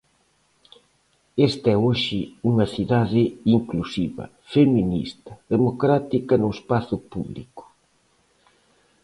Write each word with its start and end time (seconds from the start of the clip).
Esta 1.47 1.67
é 1.75 1.77
hoxe 1.87 2.19
unha 2.49 2.65
cidade 2.75 3.23
inclusiva, 3.57 4.25
feminista, 4.53 5.31
democrática 5.53 6.33
no 6.41 6.49
espazo 6.57 6.95
público. 7.11 7.63